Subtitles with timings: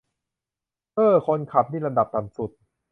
[0.95, 2.51] เอ้อ คนขับนี่ลำดับต่ำสุด